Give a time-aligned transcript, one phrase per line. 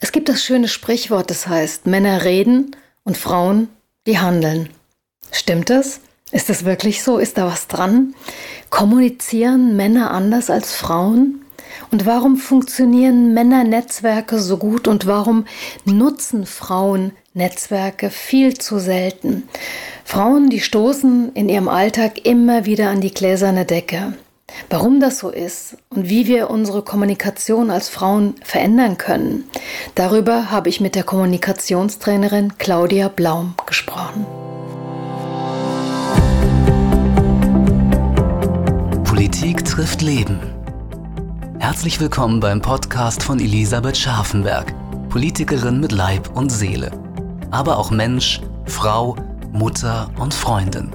[0.00, 3.68] Es gibt das schöne Sprichwort, das heißt, Männer reden und Frauen,
[4.06, 4.70] die handeln.
[5.32, 6.00] Stimmt das?
[6.30, 7.18] Ist das wirklich so?
[7.18, 8.14] Ist da was dran?
[8.70, 11.42] Kommunizieren Männer anders als Frauen?
[11.90, 15.46] Und warum funktionieren Männernetzwerke so gut und warum
[15.84, 19.48] nutzen Frauen Netzwerke viel zu selten?
[20.04, 24.14] Frauen, die stoßen in ihrem Alltag immer wieder an die gläserne Decke.
[24.70, 29.44] Warum das so ist und wie wir unsere Kommunikation als Frauen verändern können,
[29.94, 34.26] darüber habe ich mit der Kommunikationstrainerin Claudia Blaum gesprochen.
[39.04, 40.40] Politik trifft Leben.
[41.58, 44.72] Herzlich willkommen beim Podcast von Elisabeth Scharfenberg,
[45.08, 46.90] Politikerin mit Leib und Seele,
[47.50, 49.16] aber auch Mensch, Frau,
[49.52, 50.92] Mutter und Freundin.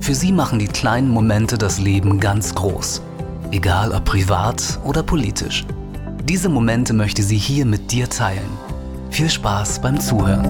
[0.00, 3.02] Für sie machen die kleinen Momente das Leben ganz groß.
[3.52, 5.66] Egal ob privat oder politisch.
[6.24, 8.48] Diese Momente möchte sie hier mit dir teilen.
[9.10, 10.46] Viel Spaß beim Zuhören.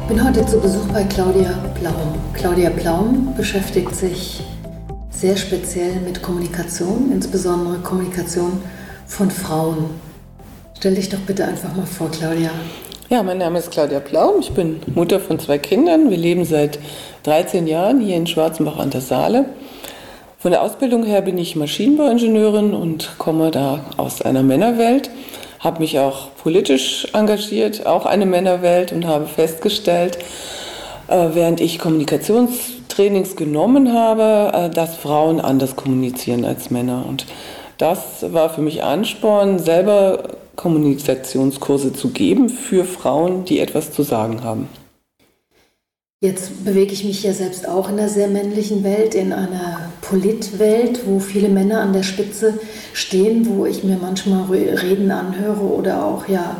[0.00, 2.14] Ich bin heute zu Besuch bei Claudia Plaum.
[2.32, 4.42] Claudia Plaum beschäftigt sich
[5.10, 8.62] sehr speziell mit Kommunikation, insbesondere Kommunikation
[9.06, 9.90] von Frauen.
[10.78, 12.50] Stell dich doch bitte einfach mal vor, Claudia.
[13.12, 14.38] Ja, mein Name ist Claudia Plaum.
[14.38, 16.10] Ich bin Mutter von zwei Kindern.
[16.10, 16.78] Wir leben seit
[17.24, 19.46] 13 Jahren hier in Schwarzenbach an der Saale.
[20.38, 25.10] Von der Ausbildung her bin ich Maschinenbauingenieurin und komme da aus einer Männerwelt.
[25.58, 30.16] Habe mich auch politisch engagiert, auch eine Männerwelt und habe festgestellt,
[31.08, 37.06] äh, während ich Kommunikationstrainings genommen habe, äh, dass Frauen anders kommunizieren als Männer.
[37.08, 37.26] Und
[37.76, 44.42] das war für mich Ansporn, selber Kommunikationskurse zu geben für Frauen, die etwas zu sagen
[44.42, 44.68] haben.
[46.22, 51.06] Jetzt bewege ich mich ja selbst auch in einer sehr männlichen Welt, in einer Politwelt,
[51.06, 52.58] wo viele Männer an der Spitze
[52.92, 56.58] stehen, wo ich mir manchmal Reden anhöre oder auch ja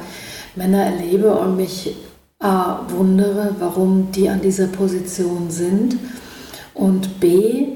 [0.57, 1.95] Männer erlebe und mich
[2.39, 5.99] A, wundere, warum die an dieser Position sind
[6.73, 7.67] und B,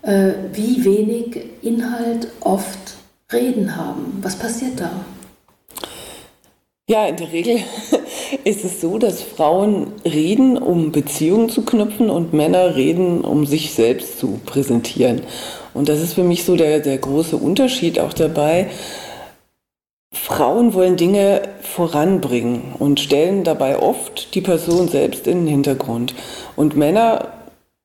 [0.00, 2.96] äh, wie wenig Inhalt oft
[3.30, 4.18] Reden haben.
[4.22, 4.90] Was passiert da?
[6.86, 7.60] Ja, in der Regel
[8.44, 13.72] ist es so, dass Frauen reden, um Beziehungen zu knüpfen und Männer reden, um sich
[13.72, 15.22] selbst zu präsentieren.
[15.72, 18.68] Und das ist für mich so der, der große Unterschied auch dabei.
[20.12, 26.14] Frauen wollen Dinge voranbringen und stellen dabei oft die Person selbst in den Hintergrund.
[26.54, 27.32] Und Männer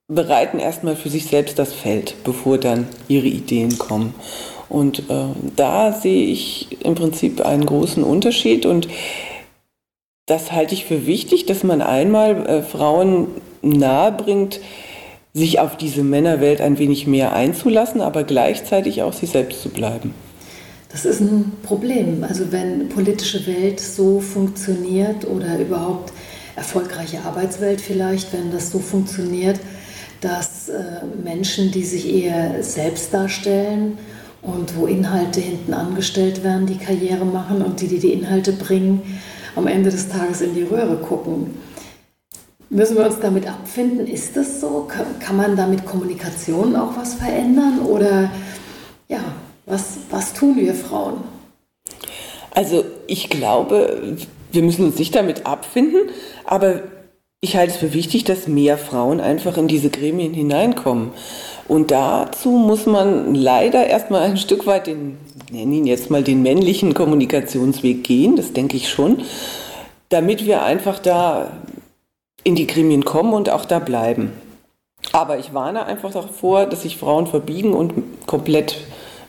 [0.10, 4.14] bereiten erstmal für sich selbst das Feld, bevor dann ihre Ideen kommen.
[4.69, 5.25] Und äh,
[5.56, 8.88] da sehe ich im Prinzip einen großen Unterschied und
[10.28, 13.28] das halte ich für wichtig, dass man einmal äh, Frauen
[13.63, 14.59] nahebringt,
[15.34, 20.13] sich auf diese Männerwelt ein wenig mehr einzulassen, aber gleichzeitig auch sie selbst zu bleiben.
[20.91, 22.24] Das ist ein Problem.
[22.24, 26.13] Also wenn politische Welt so funktioniert oder überhaupt
[26.56, 29.59] erfolgreiche Arbeitswelt vielleicht, wenn das so funktioniert,
[30.22, 33.97] dass äh, Menschen, die sich eher selbst darstellen
[34.41, 39.01] und wo Inhalte hinten angestellt werden, die Karriere machen und die, die die Inhalte bringen,
[39.55, 41.57] am Ende des Tages in die Röhre gucken.
[42.69, 44.05] Müssen wir uns damit abfinden?
[44.05, 44.88] Ist das so?
[45.19, 47.79] Kann man damit Kommunikation auch was verändern?
[47.79, 48.31] Oder
[49.07, 49.22] ja,
[49.66, 51.16] was, was tun wir Frauen?
[52.51, 54.17] Also ich glaube,
[54.51, 56.09] wir müssen uns nicht damit abfinden,
[56.45, 56.83] aber
[57.41, 61.11] ich halte es für wichtig, dass mehr Frauen einfach in diese Gremien hineinkommen.
[61.69, 65.19] Und dazu muss man leider erstmal ein Stück weit den,
[65.52, 69.22] nennen ihn jetzt mal den männlichen Kommunikationsweg gehen, das denke ich schon,
[70.09, 71.52] damit wir einfach da
[72.44, 74.31] in die Gremien kommen und auch da bleiben.
[75.12, 77.94] Aber ich warne einfach davor, dass sich Frauen verbiegen und
[78.25, 78.78] komplett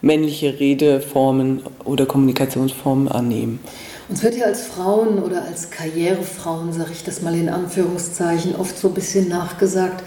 [0.00, 3.60] männliche Redeformen oder Kommunikationsformen annehmen.
[4.08, 8.78] Uns wird ja als Frauen oder als Karrierefrauen, sage ich das mal in Anführungszeichen, oft
[8.78, 10.02] so ein bisschen nachgesagt,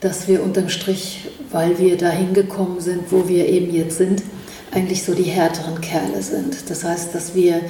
[0.00, 4.22] dass wir unterm Strich, weil wir dahin gekommen sind, wo wir eben jetzt sind,
[4.72, 6.70] eigentlich so die härteren Kerle sind.
[6.70, 7.62] Das heißt, dass wir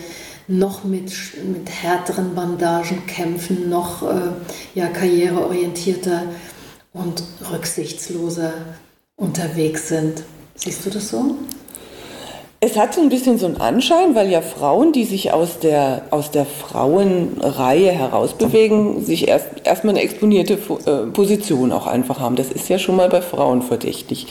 [0.48, 1.12] noch mit,
[1.44, 4.30] mit härteren Bandagen kämpfen, noch äh,
[4.74, 6.22] ja, karriereorientierter
[6.92, 8.52] und rücksichtsloser
[9.16, 10.22] unterwegs sind.
[10.54, 11.36] Siehst du das so?
[12.66, 16.02] Es hat so ein bisschen so einen Anschein, weil ja Frauen, die sich aus der,
[16.10, 22.34] aus der Frauenreihe herausbewegen, sich erst erstmal eine exponierte äh, Position auch einfach haben.
[22.34, 24.26] Das ist ja schon mal bei Frauen verdächtig.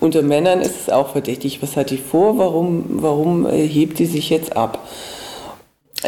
[0.00, 1.62] Unter Männern ist es auch verdächtig.
[1.62, 2.38] Was hat die vor?
[2.38, 4.78] Warum, warum äh, hebt sie sich jetzt ab?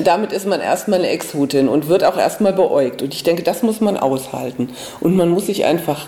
[0.03, 3.03] Damit ist man erstmal eine Exotin und wird auch erstmal beäugt.
[3.03, 4.71] Und ich denke, das muss man aushalten.
[5.01, 6.07] Und man muss sich einfach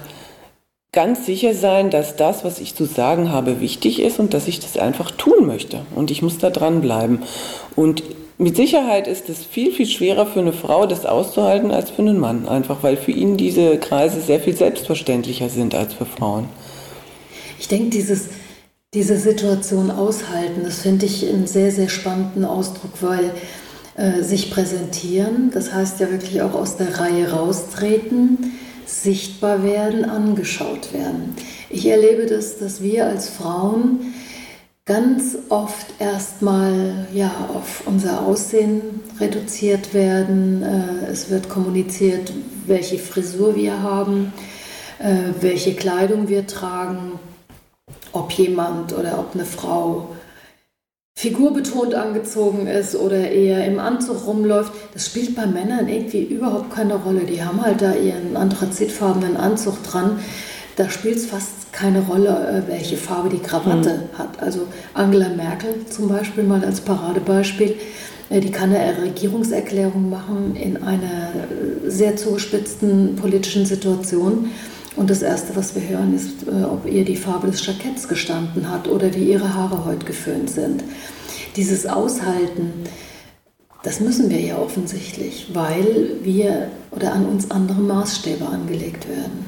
[0.93, 4.61] ganz sicher sein, dass das, was ich zu sagen habe, wichtig ist und dass ich
[4.61, 5.81] das einfach tun möchte.
[5.95, 7.23] Und ich muss da dranbleiben.
[7.77, 8.03] Und
[8.39, 12.19] mit Sicherheit ist es viel, viel schwerer für eine Frau, das auszuhalten, als für einen
[12.19, 12.49] Mann.
[12.49, 16.49] Einfach weil für ihn diese Kreise sehr viel selbstverständlicher sind als für Frauen.
[17.59, 18.29] Ich denke, dieses,
[18.95, 23.33] diese Situation aushalten, das finde ich einen sehr, sehr spannenden Ausdruck, weil
[23.97, 28.53] äh, sich präsentieren, das heißt ja wirklich auch aus der Reihe raustreten,
[28.89, 31.37] sichtbar werden, angeschaut werden.
[31.69, 34.15] Ich erlebe das, dass wir als Frauen
[34.87, 40.63] ganz oft erstmal ja, auf unser Aussehen reduziert werden.
[40.63, 42.33] Äh, es wird kommuniziert,
[42.67, 44.33] welche Frisur wir haben,
[44.99, 47.19] äh, welche Kleidung wir tragen,
[48.13, 50.09] ob jemand oder ob eine Frau
[51.19, 56.95] figurbetont angezogen ist oder eher im Anzug rumläuft, das spielt bei Männern irgendwie überhaupt keine
[56.95, 57.23] Rolle.
[57.23, 60.21] Die haben halt da ihren anthrazitfarbenen Anzug dran.
[60.77, 64.19] Da spielt es fast keine Rolle, äh, welche Farbe die Krawatte mhm.
[64.19, 64.41] hat.
[64.41, 67.75] Also Angela Merkel zum Beispiel mal als Paradebeispiel,
[68.31, 74.53] äh, die kann eine Regierungserklärung machen in einer äh, sehr zugespitzten politischen Situation.
[74.99, 78.69] Und das Erste, was wir hören, ist, äh, ob ihr die Farbe des Jacketts gestanden
[78.69, 80.83] hat oder wie ihre Haare heute geföhnt sind.
[81.55, 82.73] Dieses Aushalten,
[83.85, 89.47] das müssen wir ja offensichtlich, weil wir oder an uns andere Maßstäbe angelegt werden.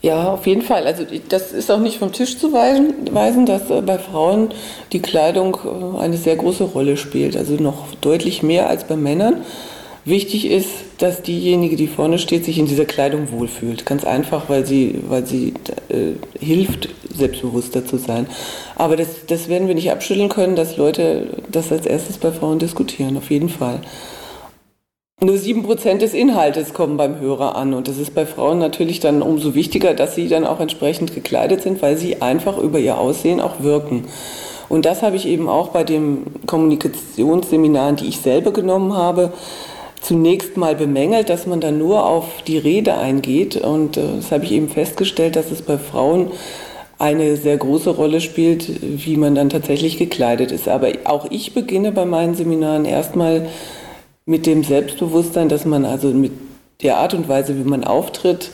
[0.00, 0.86] Ja, auf jeden Fall.
[0.86, 4.50] Also das ist auch nicht vom Tisch zu weisen, dass äh, bei Frauen
[4.92, 7.36] die Kleidung äh, eine sehr große Rolle spielt.
[7.36, 9.42] Also noch deutlich mehr als bei Männern.
[10.06, 10.68] Wichtig ist,
[10.98, 13.84] dass diejenige, die vorne steht, sich in dieser Kleidung wohlfühlt.
[13.84, 15.52] Ganz einfach, weil sie, weil sie
[15.88, 18.26] äh, hilft, selbstbewusster zu sein.
[18.76, 22.58] Aber das, das werden wir nicht abschütteln können, dass Leute das als erstes bei Frauen
[22.58, 23.82] diskutieren, auf jeden Fall.
[25.22, 27.74] Nur sieben Prozent des Inhaltes kommen beim Hörer an.
[27.74, 31.60] Und das ist bei Frauen natürlich dann umso wichtiger, dass sie dann auch entsprechend gekleidet
[31.60, 34.06] sind, weil sie einfach über ihr Aussehen auch wirken.
[34.70, 39.32] Und das habe ich eben auch bei den Kommunikationsseminaren, die ich selber genommen habe,
[40.00, 43.56] zunächst mal bemängelt, dass man dann nur auf die Rede eingeht.
[43.56, 46.30] Und äh, das habe ich eben festgestellt, dass es bei Frauen
[46.98, 50.68] eine sehr große Rolle spielt, wie man dann tatsächlich gekleidet ist.
[50.68, 53.48] Aber auch ich beginne bei meinen Seminaren erstmal
[54.26, 56.32] mit dem Selbstbewusstsein, dass man also mit
[56.82, 58.50] der Art und Weise, wie man auftritt,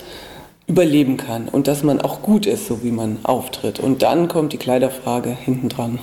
[0.68, 3.78] überleben kann und dass man auch gut ist, so wie man auftritt.
[3.80, 5.98] Und dann kommt die Kleiderfrage hinten dran.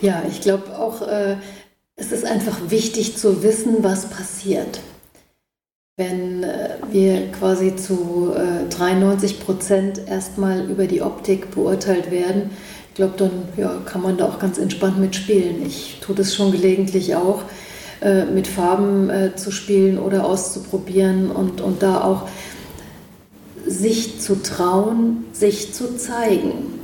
[0.00, 1.36] Ja, ich glaube auch, äh,
[2.02, 4.80] es ist einfach wichtig zu wissen, was passiert.
[5.96, 12.50] Wenn äh, wir quasi zu äh, 93 Prozent erstmal über die Optik beurteilt werden,
[12.88, 15.64] ich glaube, dann ja, kann man da auch ganz entspannt mitspielen.
[15.64, 17.44] Ich tue das schon gelegentlich auch,
[18.00, 22.28] äh, mit Farben äh, zu spielen oder auszuprobieren und, und da auch
[23.64, 26.81] sich zu trauen, sich zu zeigen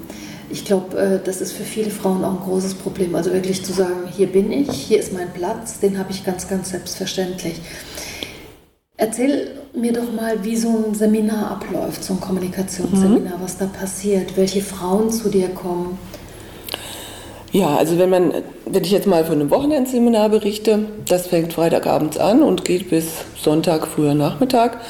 [0.51, 3.15] ich glaube, äh, das ist für viele Frauen auch ein großes Problem.
[3.15, 6.49] Also wirklich zu sagen, hier bin ich, hier ist mein Platz, den habe ich ganz,
[6.49, 7.61] ganz selbstverständlich.
[8.97, 13.43] Erzähl mir doch mal, wie so ein Seminar abläuft, so ein Kommunikationsseminar, mhm.
[13.43, 15.99] was da passiert, welche Frauen zu dir kommen.
[17.53, 18.33] Ja, also wenn man,
[18.67, 23.07] wenn ich jetzt mal von einem Wochenendseminar berichte, das fängt Freitagabends an und geht bis
[23.41, 24.81] Sonntag früher Nachmittag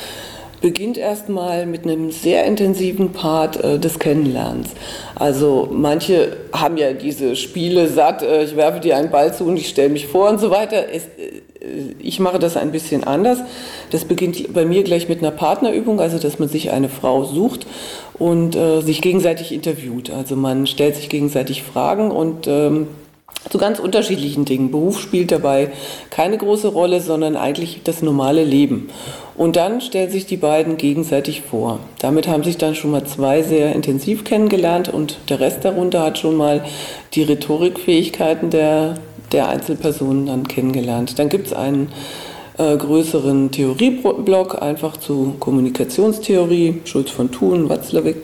[0.60, 4.70] beginnt erstmal mit einem sehr intensiven Part äh, des Kennenlernens.
[5.14, 9.56] Also manche haben ja diese Spiele satt, äh, ich werfe dir einen Ball zu und
[9.56, 10.86] ich stelle mich vor und so weiter.
[10.92, 11.42] Es, äh,
[11.98, 13.38] ich mache das ein bisschen anders.
[13.90, 17.66] Das beginnt bei mir gleich mit einer Partnerübung, also dass man sich eine Frau sucht
[18.14, 20.10] und äh, sich gegenseitig interviewt.
[20.10, 22.88] Also man stellt sich gegenseitig Fragen und ähm,
[23.50, 24.70] zu ganz unterschiedlichen Dingen.
[24.70, 25.70] Beruf spielt dabei
[26.10, 28.90] keine große Rolle, sondern eigentlich das normale Leben.
[29.38, 31.78] Und dann stellen sich die beiden gegenseitig vor.
[32.00, 36.18] Damit haben sich dann schon mal zwei sehr intensiv kennengelernt und der Rest darunter hat
[36.18, 36.64] schon mal
[37.14, 38.94] die Rhetorikfähigkeiten der,
[39.30, 41.20] der Einzelpersonen dann kennengelernt.
[41.20, 41.92] Dann gibt es einen
[42.58, 48.16] äh, größeren Theorieblock, einfach zu Kommunikationstheorie, Schulz von Thun, Watzlawick.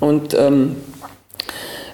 [0.00, 0.76] Und ähm,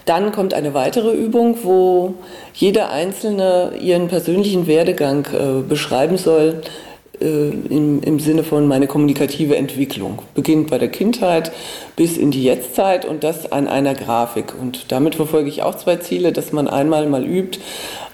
[0.06, 2.14] dann kommt eine weitere Übung, wo
[2.52, 6.62] jeder Einzelne ihren persönlichen Werdegang äh, beschreiben soll,
[7.20, 10.20] äh, im, im Sinne von meine kommunikative Entwicklung.
[10.34, 11.52] Beginnt bei der Kindheit
[11.96, 14.54] bis in die Jetztzeit und das an einer Grafik.
[14.60, 17.58] Und damit verfolge ich auch zwei Ziele, dass man einmal mal übt,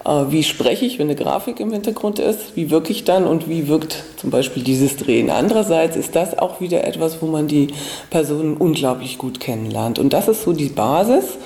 [0.05, 3.49] äh, wie spreche ich, wenn eine Grafik im Hintergrund ist, wie wirke ich dann und
[3.49, 5.31] wie wirkt zum Beispiel dieses Drehen.
[5.31, 7.69] Andererseits ist das auch wieder etwas, wo man die
[8.11, 9.99] Personen unglaublich gut kennenlernt.
[9.99, 11.39] Und das ist so die Basis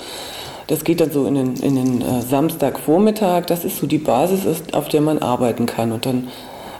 [0.67, 3.45] das geht dann so in den, in den äh, Samstagvormittag.
[3.45, 5.93] Das ist so die Basis, auf der man arbeiten kann.
[5.93, 6.27] Und dann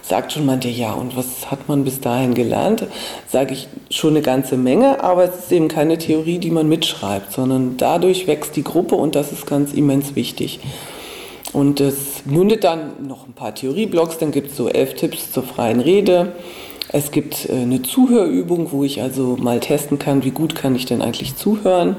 [0.08, 2.86] sagt schon manche, ja, und was hat man bis dahin gelernt?
[3.28, 7.34] Sage ich schon eine ganze Menge, aber es ist eben keine Theorie, die man mitschreibt,
[7.34, 10.60] sondern dadurch wächst die Gruppe und das ist ganz immens wichtig.
[11.54, 15.44] Und es mündet dann noch ein paar Theorieblocks, dann gibt es so elf Tipps zur
[15.44, 16.34] freien Rede.
[16.90, 20.86] Es gibt äh, eine Zuhörübung, wo ich also mal testen kann, wie gut kann ich
[20.86, 21.98] denn eigentlich zuhören.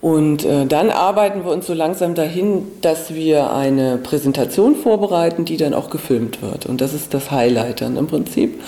[0.00, 5.58] Und äh, dann arbeiten wir uns so langsam dahin, dass wir eine Präsentation vorbereiten, die
[5.58, 6.66] dann auch gefilmt wird.
[6.66, 8.62] Und das ist das Highlight dann im Prinzip.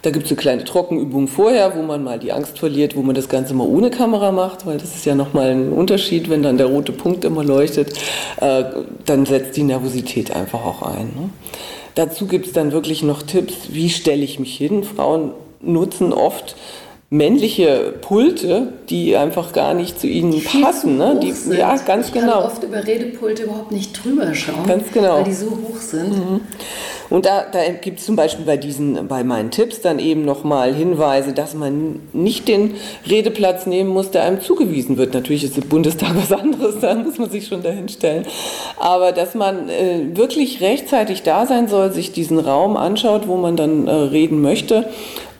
[0.00, 3.14] Da gibt es eine kleine Trockenübung vorher, wo man mal die Angst verliert, wo man
[3.14, 6.56] das Ganze mal ohne Kamera macht, weil das ist ja nochmal ein Unterschied, wenn dann
[6.56, 7.96] der rote Punkt immer leuchtet,
[8.40, 8.64] äh,
[9.04, 11.06] dann setzt die Nervosität einfach auch ein.
[11.14, 11.30] Ne?
[11.94, 14.82] Dazu gibt es dann wirklich noch Tipps, wie stelle ich mich hin.
[14.82, 16.56] Frauen nutzen oft
[17.12, 20.96] männliche Pulte, die einfach gar nicht zu ihnen passen.
[20.96, 21.20] Ne?
[21.22, 21.58] Die, sind.
[21.58, 22.40] ja, ganz ich genau.
[22.40, 25.16] kann oft über Redepulte überhaupt nicht drüber schauen, ganz genau.
[25.16, 26.08] weil die so hoch sind.
[26.08, 26.40] Mhm.
[27.10, 30.72] Und da, da gibt es zum Beispiel bei diesen, bei meinen Tipps dann eben nochmal
[30.72, 32.76] Hinweise, dass man nicht den
[33.06, 35.12] Redeplatz nehmen muss, der einem zugewiesen wird.
[35.12, 38.24] Natürlich ist im Bundestag was anderes, da muss man sich schon dahin stellen.
[38.78, 43.56] Aber dass man äh, wirklich rechtzeitig da sein soll, sich diesen Raum anschaut, wo man
[43.58, 44.88] dann äh, reden möchte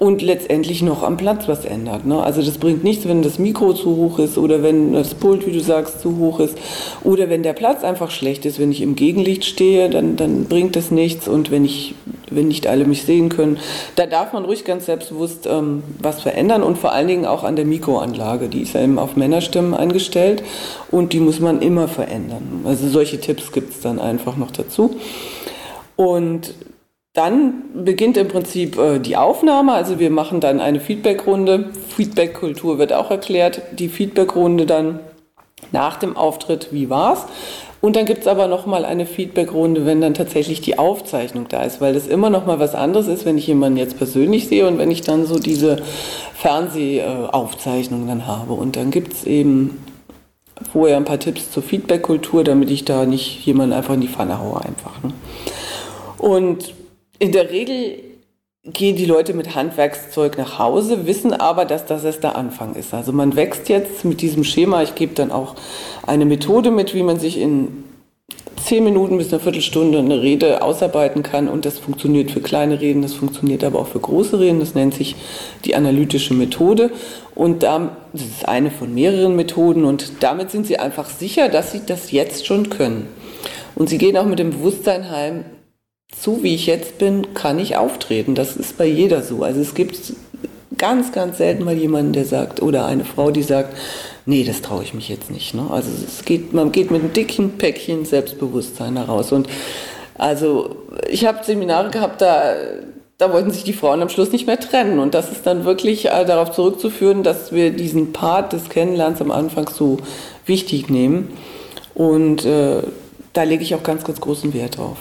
[0.03, 2.07] und letztendlich noch am Platz was ändert.
[2.07, 2.21] Ne?
[2.21, 5.53] Also das bringt nichts, wenn das Mikro zu hoch ist oder wenn das Pult, wie
[5.53, 6.59] du sagst, zu hoch ist
[7.05, 8.59] oder wenn der Platz einfach schlecht ist.
[8.59, 11.95] Wenn ich im Gegenlicht stehe, dann, dann bringt das nichts und wenn, ich,
[12.29, 13.59] wenn nicht alle mich sehen können,
[13.95, 17.55] da darf man ruhig ganz selbstbewusst ähm, was verändern und vor allen Dingen auch an
[17.55, 18.49] der Mikroanlage.
[18.49, 20.43] Die ist ja eben auf Männerstimmen eingestellt
[20.91, 22.63] und die muss man immer verändern.
[22.65, 24.97] Also solche Tipps gibt es dann einfach noch dazu.
[25.95, 26.55] Und
[27.15, 29.73] dann beginnt im Prinzip äh, die Aufnahme.
[29.73, 31.71] Also wir machen dann eine Feedbackrunde.
[31.95, 33.61] Feedbackkultur wird auch erklärt.
[33.73, 35.01] Die Feedbackrunde dann
[35.73, 37.27] nach dem Auftritt, wie war's?
[37.83, 41.81] Und dann gibt es aber nochmal eine Feedbackrunde, wenn dann tatsächlich die Aufzeichnung da ist,
[41.81, 44.91] weil das immer nochmal was anderes ist, wenn ich jemanden jetzt persönlich sehe und wenn
[44.91, 45.83] ich dann so diese
[46.35, 48.53] Fernsehaufzeichnung dann habe.
[48.53, 49.83] Und dann gibt es eben
[50.73, 54.39] vorher ein paar Tipps zur Feedbackkultur, damit ich da nicht jemanden einfach in die Pfanne
[54.39, 55.03] haue einfach.
[55.03, 55.13] Ne?
[56.19, 56.73] Und
[57.23, 58.01] in der Regel
[58.65, 62.93] gehen die Leute mit Handwerkszeug nach Hause, wissen aber, dass das erst der Anfang ist.
[62.93, 64.83] Also man wächst jetzt mit diesem Schema.
[64.83, 65.55] Ich gebe dann auch
[66.05, 67.85] eine Methode mit, wie man sich in
[68.61, 71.47] zehn Minuten bis eine Viertelstunde eine Rede ausarbeiten kann.
[71.47, 74.59] Und das funktioniert für kleine Reden, das funktioniert aber auch für große Reden.
[74.59, 75.15] Das nennt sich
[75.65, 76.91] die analytische Methode.
[77.37, 79.85] Und da, das ist eine von mehreren Methoden.
[79.85, 83.07] Und damit sind sie einfach sicher, dass sie das jetzt schon können.
[83.77, 85.45] Und sie gehen auch mit dem Bewusstsein heim,
[86.17, 88.35] so wie ich jetzt bin, kann ich auftreten.
[88.35, 89.43] Das ist bei jeder so.
[89.43, 89.97] Also es gibt
[90.79, 93.77] ganz, ganz selten mal jemanden, der sagt, oder eine Frau, die sagt,
[94.27, 95.55] nee, das traue ich mich jetzt nicht.
[95.55, 95.67] Ne?
[95.71, 99.33] Also es geht, man geht mit einem dicken Päckchen Selbstbewusstsein heraus.
[99.33, 99.49] Und
[100.17, 100.77] also
[101.09, 102.55] ich habe Seminare gehabt, da,
[103.19, 104.99] da wollten sich die Frauen am Schluss nicht mehr trennen.
[104.99, 109.31] Und das ist dann wirklich äh, darauf zurückzuführen, dass wir diesen Part des Kennenlernens am
[109.31, 109.99] Anfang so
[110.47, 111.31] wichtig nehmen.
[111.95, 112.83] Und äh,
[113.33, 114.99] da lege ich auch ganz, ganz großen Wert drauf.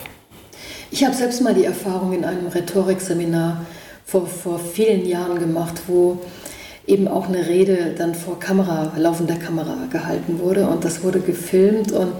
[0.94, 3.64] Ich habe selbst mal die Erfahrung in einem Rhetorikseminar
[4.04, 6.18] vor, vor vielen Jahren gemacht, wo
[6.86, 11.92] eben auch eine Rede dann vor Kamera, laufender Kamera gehalten wurde und das wurde gefilmt
[11.92, 12.12] und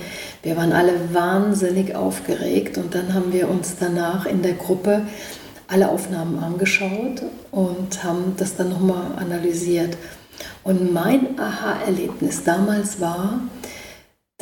[0.42, 5.02] wir waren alle wahnsinnig aufgeregt und dann haben wir uns danach in der Gruppe
[5.68, 9.98] alle Aufnahmen angeschaut und haben das dann nochmal analysiert.
[10.64, 13.38] Und mein Aha-Erlebnis damals war,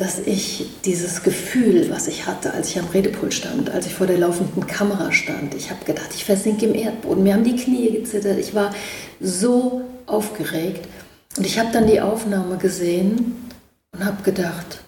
[0.01, 4.07] dass ich dieses Gefühl, was ich hatte, als ich am Redepult stand, als ich vor
[4.07, 7.91] der laufenden Kamera stand, ich habe gedacht, ich versinke im Erdboden, mir haben die Knie
[7.91, 8.73] gezittert, ich war
[9.19, 10.87] so aufgeregt.
[11.37, 13.35] Und ich habe dann die Aufnahme gesehen
[13.91, 14.81] und habe gedacht,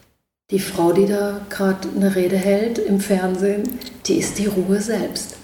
[0.49, 3.77] die Frau, die da gerade eine Rede hält im Fernsehen,
[4.07, 5.35] die ist die Ruhe selbst.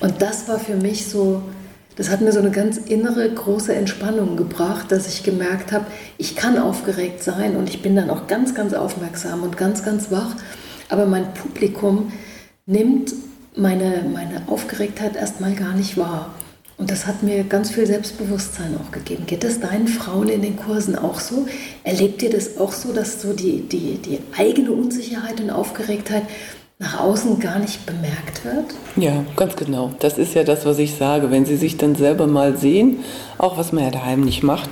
[0.00, 1.42] Und das war für mich so
[1.98, 5.86] das hat mir so eine ganz innere große Entspannung gebracht, dass ich gemerkt habe,
[6.16, 10.12] ich kann aufgeregt sein und ich bin dann auch ganz, ganz aufmerksam und ganz, ganz
[10.12, 10.36] wach.
[10.88, 12.12] Aber mein Publikum
[12.66, 13.12] nimmt
[13.56, 16.32] meine, meine Aufgeregtheit erstmal gar nicht wahr.
[16.76, 19.26] Und das hat mir ganz viel Selbstbewusstsein auch gegeben.
[19.26, 21.48] Geht das deinen Frauen in den Kursen auch so?
[21.82, 26.22] Erlebt ihr das auch so, dass so die, die, die eigene Unsicherheit und Aufgeregtheit
[26.78, 28.74] nach außen gar nicht bemerkt wird?
[28.96, 29.92] Ja, ganz genau.
[29.98, 31.30] Das ist ja das, was ich sage.
[31.30, 33.00] Wenn Sie sich dann selber mal sehen,
[33.36, 34.70] auch was man ja daheim nicht macht,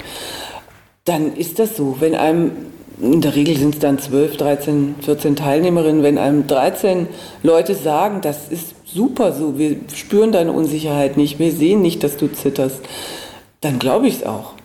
[1.05, 1.97] dann ist das so.
[1.99, 2.53] Wenn einem,
[3.01, 7.09] in der Regel sind es dann 12, 13, 14 Teilnehmerinnen, wenn einem 13
[7.43, 12.17] Leute sagen, das ist super so, wir spüren deine Unsicherheit nicht, wir sehen nicht, dass
[12.17, 12.81] du zitterst,
[13.61, 14.56] dann glaube ich es auch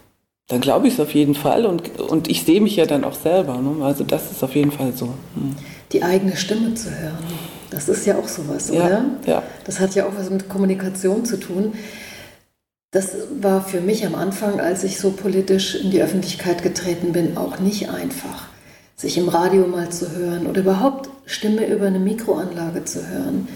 [0.52, 3.14] dann glaube ich es auf jeden Fall und, und ich sehe mich ja dann auch
[3.14, 3.58] selber.
[3.62, 3.86] Ne?
[3.86, 5.06] Also das ist auf jeden Fall so.
[5.36, 5.56] Hm.
[5.94, 7.24] Die eigene Stimme zu hören,
[7.70, 9.06] das ist ja auch sowas, ja, oder?
[9.26, 9.44] Ja.
[9.64, 11.74] Das hat ja auch was mit Kommunikation zu tun.
[12.92, 17.38] Das war für mich am Anfang, als ich so politisch in die Öffentlichkeit getreten bin,
[17.38, 18.50] auch nicht einfach,
[18.98, 23.48] sich im Radio mal zu hören oder überhaupt Stimme über eine Mikroanlage zu hören,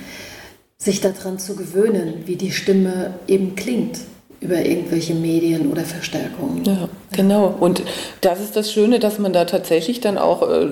[0.77, 3.99] sich daran zu gewöhnen, wie die Stimme eben klingt
[4.45, 6.63] über irgendwelche Medien oder Verstärkungen.
[6.65, 7.53] Ja, genau.
[7.59, 7.81] Und
[8.21, 10.67] das ist das Schöne, dass man da tatsächlich dann auch äh,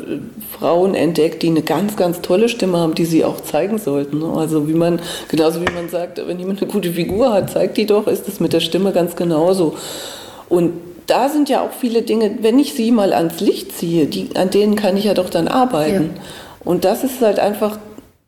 [0.58, 4.20] Frauen entdeckt, die eine ganz, ganz tolle Stimme haben, die sie auch zeigen sollten.
[4.20, 4.32] Ne?
[4.36, 7.88] Also wie man, genauso wie man sagt, wenn jemand eine gute Figur hat, zeigt die
[7.88, 9.76] doch, ist das mit der Stimme ganz genauso.
[10.50, 10.74] Und
[11.08, 14.52] da sind ja auch viele Dinge, wenn ich sie mal ans Licht ziehe, die, an
[14.52, 16.12] denen kann ich ja doch dann arbeiten.
[16.16, 16.22] Ja.
[16.64, 17.78] Und das ist halt einfach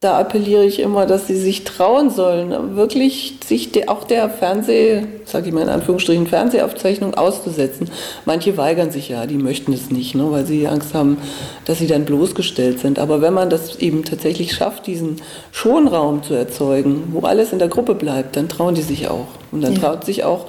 [0.05, 5.01] da appelliere ich immer, dass sie sich trauen sollen, wirklich sich de, auch der Fernseh,
[5.25, 7.89] sage ich mal in Anführungsstrichen, Fernsehaufzeichnung auszusetzen.
[8.23, 11.17] Manche weigern sich ja, die möchten es nicht, ne, weil sie Angst haben,
[11.65, 12.99] dass sie dann bloßgestellt sind.
[12.99, 15.15] Aber wenn man das eben tatsächlich schafft, diesen
[15.51, 19.27] Schonraum zu erzeugen, wo alles in der Gruppe bleibt, dann trauen die sich auch.
[19.51, 19.79] Und dann ja.
[19.79, 20.45] traut sich auch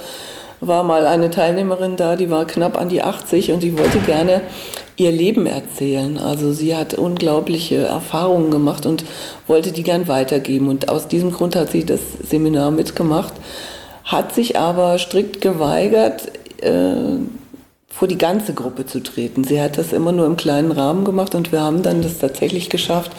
[0.60, 4.40] war mal eine Teilnehmerin da, die war knapp an die 80 und die wollte gerne
[4.96, 6.18] ihr Leben erzählen.
[6.18, 9.04] Also sie hat unglaubliche Erfahrungen gemacht und
[9.46, 10.68] wollte die gern weitergeben.
[10.68, 13.34] Und aus diesem Grund hat sie das Seminar mitgemacht,
[14.04, 17.18] hat sich aber strikt geweigert, äh,
[17.88, 19.44] vor die ganze Gruppe zu treten.
[19.44, 22.68] Sie hat das immer nur im kleinen Rahmen gemacht und wir haben dann das tatsächlich
[22.68, 23.12] geschafft,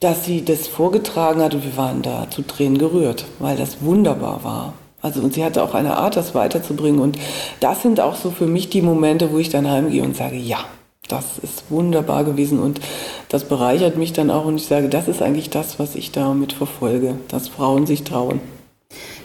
[0.00, 4.42] dass sie das vorgetragen hat und wir waren da zu Tränen gerührt, weil das wunderbar
[4.42, 4.74] war.
[5.00, 6.98] Also und sie hatte auch eine Art, das weiterzubringen.
[6.98, 7.18] Und
[7.60, 10.64] das sind auch so für mich die Momente, wo ich dann heimgehe und sage, ja,
[11.08, 12.80] das ist wunderbar gewesen und
[13.28, 16.52] das bereichert mich dann auch und ich sage, das ist eigentlich das, was ich damit
[16.52, 18.40] verfolge, dass Frauen sich trauen.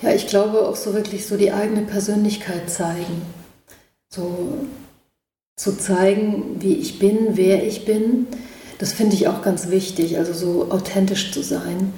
[0.02, 3.22] Ja, ich glaube auch so wirklich so die eigene Persönlichkeit zeigen.
[4.12, 4.58] So
[5.56, 8.28] zu zeigen, wie ich bin, wer ich bin,
[8.80, 11.94] das finde ich auch ganz wichtig, also so authentisch zu sein.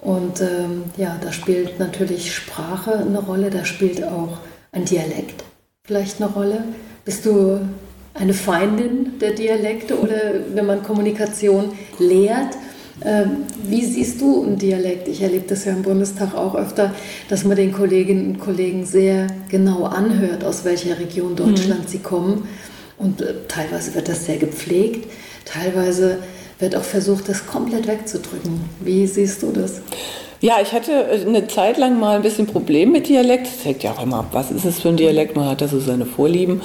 [0.00, 4.38] Und ähm, ja, da spielt natürlich Sprache eine Rolle, da spielt auch
[4.72, 5.44] ein Dialekt
[5.90, 6.62] vielleicht eine Rolle.
[7.04, 7.68] Bist du
[8.14, 10.16] eine Feindin der Dialekte oder
[10.54, 12.56] wenn man Kommunikation lehrt?
[13.02, 15.08] Ähm, wie siehst du einen Dialekt?
[15.08, 16.94] Ich erlebe das ja im Bundestag auch öfter,
[17.28, 21.88] dass man den Kolleginnen und Kollegen sehr genau anhört, aus welcher Region Deutschland mhm.
[21.88, 22.48] sie kommen.
[22.98, 25.10] Und äh, teilweise wird das sehr gepflegt,
[25.46, 26.18] teilweise
[26.58, 28.60] wird auch versucht, das komplett wegzudrücken.
[28.80, 29.80] Wie siehst du das?
[30.42, 33.46] Ja, ich hatte äh, eine Zeit lang mal ein bisschen Problem mit Dialekt.
[33.46, 35.68] Das hängt ja auch immer ab, was ist es für ein Dialekt, man hat da
[35.68, 36.60] so seine Vorlieben.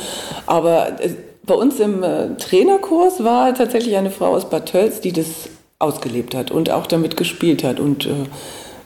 [0.45, 1.09] Aber äh,
[1.45, 6.35] bei uns im äh, Trainerkurs war tatsächlich eine Frau aus Bad Tölz, die das ausgelebt
[6.35, 7.79] hat und auch damit gespielt hat.
[7.79, 8.07] Und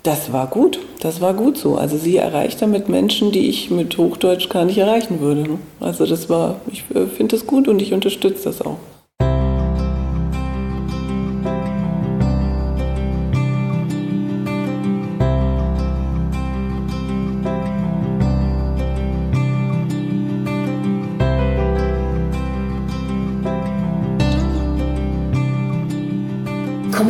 [0.04, 1.76] das war gut, das war gut so.
[1.76, 5.60] Also sie erreicht damit Menschen, die ich mit Hochdeutsch gar nicht erreichen würde.
[5.80, 8.78] Also das war, ich finde das gut und ich unterstütze das auch.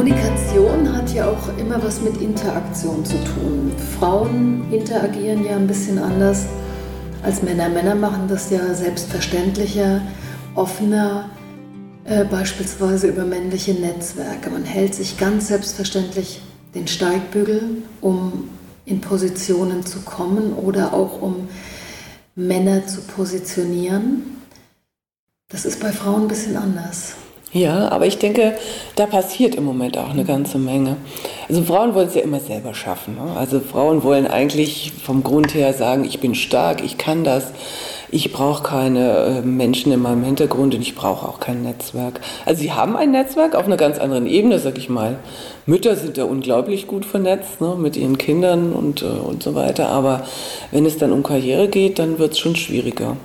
[0.10, 3.72] Kommunikation hat ja auch immer was mit Interaktion zu tun.
[4.00, 6.48] Frauen interagieren ja ein bisschen anders
[7.22, 7.70] als Männer.
[7.70, 10.02] Männer machen das ja selbstverständlicher,
[10.56, 11.30] offener,
[12.06, 14.50] äh, beispielsweise über männliche Netzwerke.
[14.50, 16.42] Man hält sich ganz selbstverständlich
[16.74, 18.50] den Steigbügel, um
[18.86, 21.50] in Positionen zu kommen oder auch um
[22.34, 24.42] Männer zu positionieren.
[25.50, 27.14] Das ist bei Frauen ein bisschen anders.
[27.52, 28.54] Ja, aber ich denke,
[28.96, 30.98] da passiert im Moment auch eine ganze Menge.
[31.48, 33.16] Also Frauen wollen es ja immer selber schaffen.
[33.16, 33.36] Ne?
[33.36, 37.52] Also Frauen wollen eigentlich vom Grund her sagen, ich bin stark, ich kann das,
[38.12, 42.22] ich brauche keine äh, Menschen in meinem Hintergrund und ich brauche auch kein Netzwerk.
[42.46, 45.18] Also sie haben ein Netzwerk auf einer ganz anderen Ebene, sag ich mal.
[45.66, 49.90] Mütter sind da unglaublich gut vernetzt ne, mit ihren Kindern und, äh, und so weiter.
[49.90, 50.24] Aber
[50.70, 53.18] wenn es dann um Karriere geht, dann wird es schon schwieriger.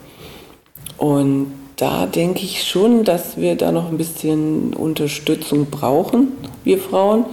[0.97, 6.33] Und da denke ich schon, dass wir da noch ein bisschen Unterstützung brauchen,
[6.63, 7.25] wir Frauen.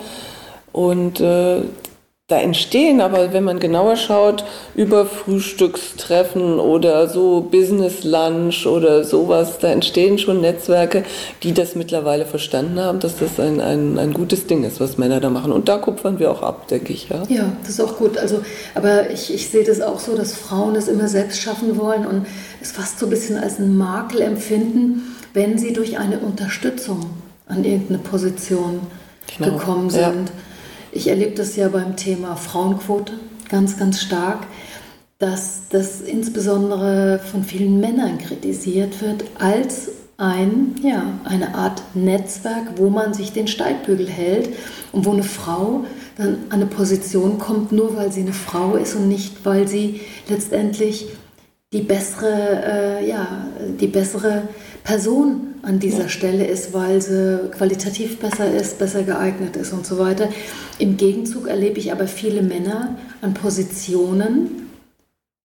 [0.72, 1.62] Und äh,
[2.32, 9.58] da entstehen aber, wenn man genauer schaut, über Frühstückstreffen oder so Business Lunch oder sowas,
[9.60, 11.04] da entstehen schon Netzwerke,
[11.44, 15.20] die das mittlerweile verstanden haben, dass das ein, ein, ein gutes Ding ist, was Männer
[15.20, 15.52] da machen.
[15.52, 17.10] Und da kupfern wir auch ab, denke ich.
[17.10, 18.18] Ja, ja das ist auch gut.
[18.18, 18.42] Also,
[18.76, 22.26] aber ich, ich sehe das auch so, dass Frauen das immer selbst schaffen wollen und
[22.62, 27.08] es fast so ein bisschen als einen Makel empfinden, wenn sie durch eine Unterstützung
[27.48, 28.80] an irgendeine Position
[29.38, 29.58] genau.
[29.58, 30.30] gekommen sind.
[30.30, 30.51] Ja
[30.92, 33.14] ich erlebe das ja beim Thema Frauenquote
[33.50, 34.48] ganz, ganz stark,
[35.20, 42.90] dass das insbesondere von vielen Männern kritisiert wird als ein, ja, eine Art Netzwerk, wo
[42.90, 44.50] man sich den Steigbügel hält
[44.92, 45.86] und wo eine Frau
[46.18, 50.02] dann an eine Position kommt, nur weil sie eine Frau ist und nicht, weil sie
[50.28, 51.08] letztendlich
[51.74, 52.64] die bessere,
[53.00, 53.46] äh, ja,
[53.80, 54.44] die bessere
[54.84, 56.10] Person an dieser.
[56.10, 60.30] Stelle ist, weil sie qualitativ besser ist, besser geeignet ist und so weiter.
[60.80, 64.70] Im Gegenzug erlebe ich aber viele Männer an Positionen,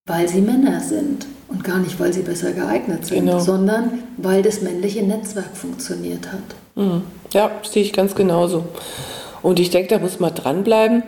[0.07, 3.39] weil sie Männer sind und gar nicht, weil sie besser geeignet sind, genau.
[3.39, 6.43] sondern weil das männliche Netzwerk funktioniert hat.
[6.75, 7.03] Mhm.
[7.33, 8.65] Ja, sehe ich ganz genauso.
[9.43, 11.03] Und ich denke, da muss man dranbleiben.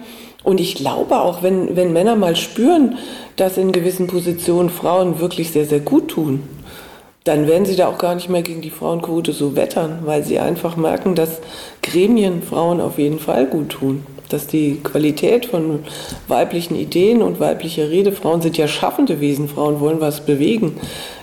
[0.45, 2.97] Und ich glaube auch, wenn, wenn Männer mal spüren,
[3.37, 6.43] dass in gewissen Positionen Frauen wirklich sehr, sehr gut tun,
[7.25, 10.39] dann werden sie da auch gar nicht mehr gegen die Frauenquote so wettern, weil sie
[10.39, 11.41] einfach merken, dass
[11.83, 14.07] Gremien Frauen auf jeden Fall gut tun.
[14.29, 15.81] Dass die Qualität von
[16.27, 20.77] weiblichen Ideen und weiblicher Rede, Frauen sind ja schaffende Wesen, Frauen wollen was bewegen,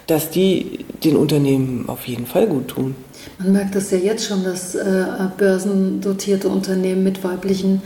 [0.08, 2.96] dass die den Unternehmen auf jeden Fall gut tun.
[3.40, 5.06] Man merkt das ja jetzt schon, dass äh,
[5.38, 7.82] börsendotierte Unternehmen mit weiblichen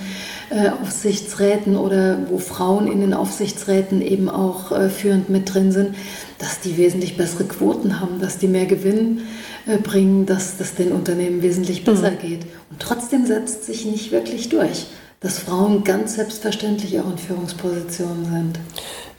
[0.49, 5.95] äh, Aufsichtsräten oder wo Frauen in den Aufsichtsräten eben auch äh, führend mit drin sind,
[6.37, 9.21] dass die wesentlich bessere Quoten haben, dass die mehr Gewinn
[9.67, 12.19] äh, bringen, dass das den Unternehmen wesentlich besser mhm.
[12.19, 12.41] geht.
[12.69, 14.87] Und trotzdem setzt sich nicht wirklich durch,
[15.19, 18.59] dass Frauen ganz selbstverständlich auch in Führungspositionen sind.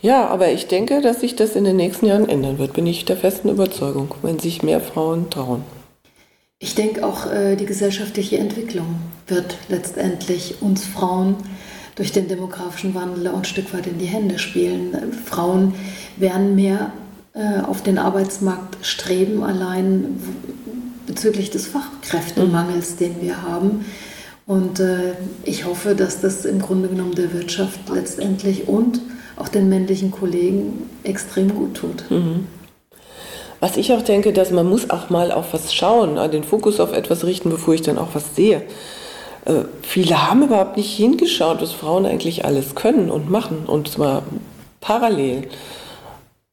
[0.02, 3.04] Ja, aber ich denke, dass sich das in den nächsten Jahren ändern wird, bin ich
[3.04, 5.62] der festen Überzeugung, wenn sich mehr Frauen trauen.
[6.58, 11.36] Ich denke auch, äh, die gesellschaftliche Entwicklung wird letztendlich uns Frauen
[11.96, 15.12] durch den demografischen Wandel auch ein Stück weit in die Hände spielen.
[15.24, 15.74] Frauen
[16.16, 16.92] werden mehr
[17.34, 20.18] äh, auf den Arbeitsmarkt streben, allein
[21.06, 23.84] bezüglich des Fachkräftemangels, den wir haben.
[24.50, 29.00] Und äh, ich hoffe, dass das im Grunde genommen der Wirtschaft letztendlich und
[29.36, 32.10] auch den männlichen Kollegen extrem gut tut.
[32.10, 32.48] Mhm.
[33.60, 36.92] Was ich auch denke, dass man muss auch mal auf was schauen, den Fokus auf
[36.92, 38.62] etwas richten, bevor ich dann auch was sehe.
[39.44, 44.24] Äh, viele haben überhaupt nicht hingeschaut, was Frauen eigentlich alles können und machen, und zwar
[44.80, 45.46] parallel.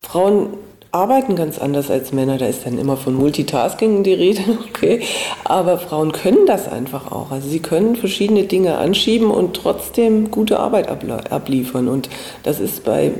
[0.04, 0.50] Frauen
[0.98, 5.02] arbeiten ganz anders als Männer, da ist dann immer von Multitasking die Rede, okay,
[5.44, 7.32] aber Frauen können das einfach auch.
[7.32, 12.10] Also sie können verschiedene Dinge anschieben und trotzdem gute Arbeit abliefern und
[12.44, 13.12] das ist bei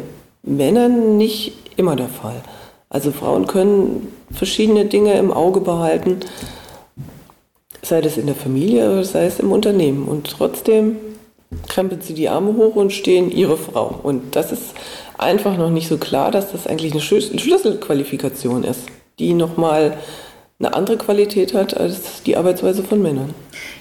[0.44, 2.42] Männern nicht immer der Fall.
[2.90, 6.22] Also Frauen können verschiedene Dinge im Auge behalten,
[7.82, 10.08] sei das in der Familie oder sei es im Unternehmen.
[10.08, 10.98] Und trotzdem
[11.68, 14.00] krempeln sie die Arme hoch und stehen ihre Frau.
[14.04, 14.74] Und das ist
[15.18, 18.82] einfach noch nicht so klar, dass das eigentlich eine Schlüsselqualifikation ist,
[19.20, 19.98] die nochmal
[20.60, 23.34] eine andere Qualität hat als die Arbeitsweise von Männern.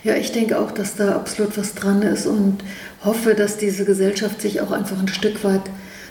[0.04, 2.58] Ja, ich denke auch, dass da absolut was dran ist und
[3.04, 5.62] hoffe, dass diese Gesellschaft sich auch einfach ein Stück weit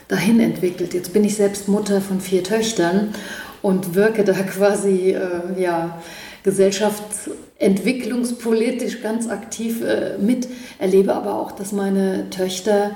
[0.07, 0.93] dahin entwickelt.
[0.93, 3.13] Jetzt bin ich selbst Mutter von vier Töchtern
[3.61, 6.01] und wirke da quasi äh, ja,
[6.43, 10.47] gesellschaftsentwicklungspolitisch ganz aktiv äh, mit,
[10.79, 12.95] erlebe aber auch, dass meine Töchter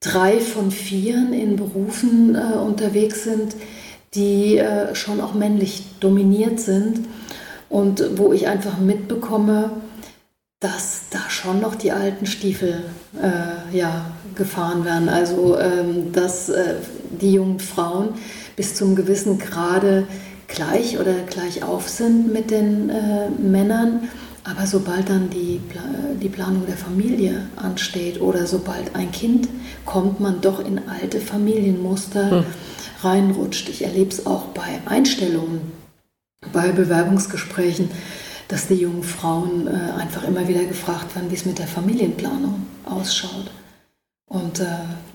[0.00, 3.56] drei von vieren in Berufen äh, unterwegs sind,
[4.14, 7.06] die äh, schon auch männlich dominiert sind
[7.68, 9.70] und wo ich einfach mitbekomme,
[10.60, 12.82] dass da schon noch die alten Stiefel
[13.22, 15.08] äh, ja, gefahren werden.
[15.08, 16.76] Also ähm, dass äh,
[17.20, 18.14] die jungen Frauen
[18.56, 20.08] bis zum gewissen Grade
[20.48, 24.08] gleich oder gleich auf sind mit den äh, Männern.
[24.48, 25.60] Aber sobald dann die,
[26.22, 29.48] die Planung der Familie ansteht oder sobald ein Kind
[29.84, 32.44] kommt, man doch in alte Familienmuster hm.
[33.02, 33.68] reinrutscht.
[33.68, 35.60] Ich erlebe es auch bei Einstellungen,
[36.52, 37.90] bei Bewerbungsgesprächen
[38.48, 42.66] dass die jungen Frauen äh, einfach immer wieder gefragt werden, wie es mit der Familienplanung
[42.86, 43.50] ausschaut.
[44.26, 44.66] Und äh,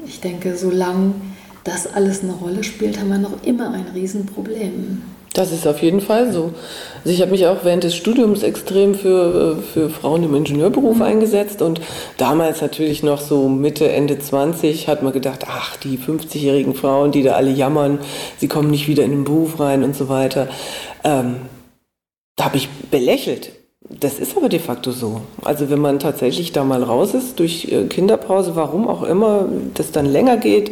[0.06, 1.16] ich denke, solange
[1.64, 5.02] das alles eine Rolle spielt, haben wir noch immer ein Riesenproblem.
[5.34, 6.54] Das ist auf jeden Fall so.
[7.00, 10.98] Also ich habe mich auch während des Studiums extrem für, äh, für Frauen im Ingenieurberuf
[10.98, 11.02] mhm.
[11.02, 11.82] eingesetzt und
[12.18, 17.24] damals natürlich noch so Mitte, Ende 20 hat man gedacht, ach, die 50-jährigen Frauen, die
[17.24, 18.00] da alle jammern,
[18.38, 20.48] sie kommen nicht wieder in den Beruf rein und so weiter.
[21.04, 21.38] Ähm,
[22.36, 23.52] da habe ich belächelt.
[23.90, 25.22] Das ist aber de facto so.
[25.44, 29.92] Also wenn man tatsächlich da mal raus ist durch äh, Kinderpause, warum auch immer das
[29.92, 30.72] dann länger geht,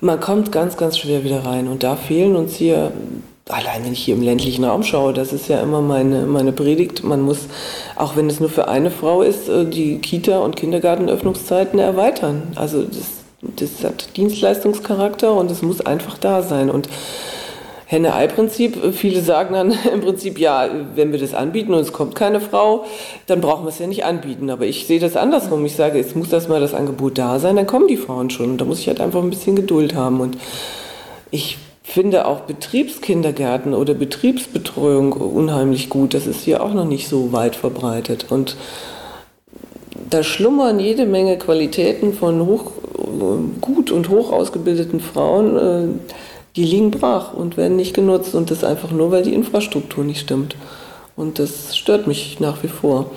[0.00, 1.68] man kommt ganz, ganz schwer wieder rein.
[1.68, 2.92] Und da fehlen uns hier,
[3.48, 7.04] allein wenn ich hier im ländlichen Raum schaue, das ist ja immer meine, meine Predigt,
[7.04, 7.48] man muss,
[7.96, 12.52] auch wenn es nur für eine Frau ist, äh, die Kita- und Kindergartenöffnungszeiten erweitern.
[12.54, 16.70] Also das, das hat Dienstleistungscharakter und es muss einfach da sein.
[16.70, 16.88] Und
[17.92, 18.94] Henne-Ei-Prinzip.
[18.94, 22.84] Viele sagen dann im Prinzip, ja, wenn wir das anbieten und es kommt keine Frau,
[23.26, 24.48] dann brauchen wir es ja nicht anbieten.
[24.50, 25.64] Aber ich sehe das andersrum.
[25.66, 28.52] Ich sage, jetzt muss erstmal das Angebot da sein, dann kommen die Frauen schon.
[28.52, 30.20] Und da muss ich halt einfach ein bisschen Geduld haben.
[30.20, 30.38] Und
[31.30, 36.14] ich finde auch Betriebskindergärten oder Betriebsbetreuung unheimlich gut.
[36.14, 38.26] Das ist hier auch noch nicht so weit verbreitet.
[38.30, 38.56] Und
[40.08, 42.72] da schlummern jede Menge Qualitäten von hoch,
[43.60, 45.88] gut und hoch ausgebildeten Frauen, äh,
[46.56, 48.34] die liegen brach und werden nicht genutzt.
[48.34, 50.56] Und das einfach nur, weil die Infrastruktur nicht stimmt.
[51.16, 53.10] Und das stört mich nach wie vor.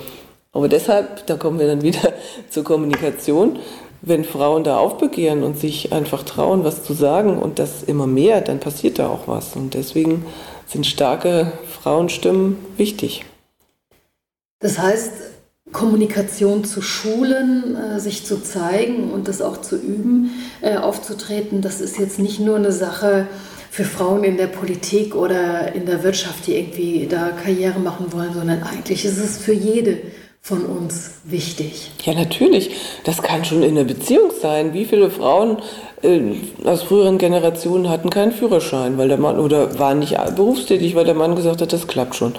[0.56, 2.14] Aber deshalb, da kommen wir dann wieder
[2.50, 3.58] zur Kommunikation,
[4.00, 8.40] wenn Frauen da aufbegehren und sich einfach trauen, was zu sagen und das immer mehr,
[8.40, 9.54] dann passiert da auch was.
[9.54, 10.24] Und deswegen
[10.66, 13.26] sind starke Frauenstimmen wichtig.
[14.60, 15.12] Das heißt,
[15.72, 20.30] Kommunikation zu schulen, äh, sich zu zeigen und das auch zu üben,
[20.62, 23.26] äh, aufzutreten, das ist jetzt nicht nur eine Sache
[23.70, 28.32] für Frauen in der Politik oder in der Wirtschaft, die irgendwie da Karriere machen wollen,
[28.32, 29.98] sondern eigentlich ist es für jede
[30.46, 31.90] von uns wichtig.
[32.04, 32.70] Ja, natürlich.
[33.02, 34.74] Das kann schon in der Beziehung sein.
[34.74, 35.56] Wie viele Frauen
[36.02, 36.20] äh,
[36.62, 41.16] aus früheren Generationen hatten keinen Führerschein, weil der Mann oder waren nicht berufstätig, weil der
[41.16, 42.36] Mann gesagt hat, das klappt schon.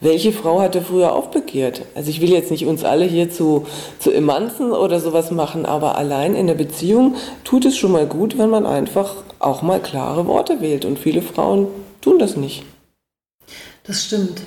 [0.00, 1.82] Welche Frau hatte früher aufbegehrt?
[1.94, 3.64] Also ich will jetzt nicht uns alle hier zu,
[4.00, 8.38] zu Emanzen oder sowas machen, aber allein in der Beziehung tut es schon mal gut,
[8.38, 10.84] wenn man einfach auch mal klare Worte wählt.
[10.84, 11.68] Und viele Frauen
[12.00, 12.64] tun das nicht.
[13.84, 14.40] Das stimmt.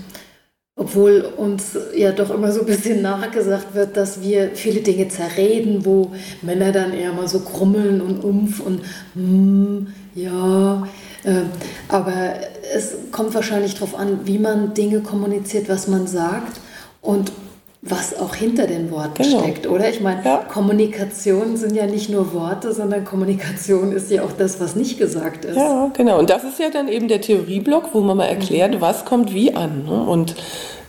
[0.79, 5.83] Obwohl uns ja doch immer so ein bisschen nachgesagt wird, dass wir viele Dinge zerreden,
[5.83, 8.81] wo Männer dann eher mal so krummeln und umf und
[9.13, 10.87] mm, ja.
[11.25, 11.41] Äh,
[11.89, 12.35] aber
[12.73, 16.61] es kommt wahrscheinlich darauf an, wie man Dinge kommuniziert, was man sagt
[17.01, 17.33] und
[17.81, 19.39] was auch hinter den Worten genau.
[19.39, 19.89] steckt, oder?
[19.89, 20.37] Ich meine, ja.
[20.51, 25.45] Kommunikation sind ja nicht nur Worte, sondern Kommunikation ist ja auch das, was nicht gesagt
[25.45, 25.55] ist.
[25.55, 26.19] Ja, genau.
[26.19, 28.81] Und das ist ja dann eben der Theorieblock, wo man mal erklärt, mhm.
[28.81, 29.85] was kommt wie an.
[29.85, 30.03] Ne?
[30.03, 30.35] Und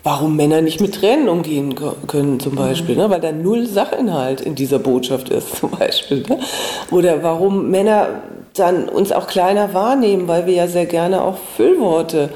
[0.02, 1.76] warum Männer nicht mit Tränen umgehen
[2.08, 3.02] können zum Beispiel, mhm.
[3.02, 3.10] ne?
[3.10, 6.24] weil da null Sachinhalt in dieser Botschaft ist zum Beispiel.
[6.28, 6.40] Ne?
[6.90, 8.22] Oder warum Männer
[8.60, 12.30] dann uns auch kleiner wahrnehmen, weil wir ja sehr gerne auch Füllworte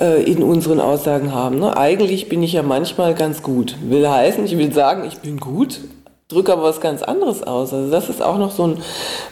[0.00, 1.58] äh, in unseren Aussagen haben.
[1.58, 1.76] Ne?
[1.76, 3.76] Eigentlich bin ich ja manchmal ganz gut.
[3.82, 5.80] Will heißen, ich will sagen, ich bin gut,
[6.28, 7.72] drücke aber was ganz anderes aus.
[7.72, 8.78] Also das ist auch noch so ein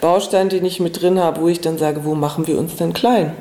[0.01, 2.93] Baustein, den ich mit drin habe, wo ich dann sage, wo machen wir uns denn
[2.93, 3.33] klein?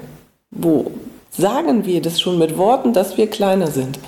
[0.52, 0.92] Wo
[1.30, 4.00] sagen wir das schon mit Worten, dass wir kleiner sind?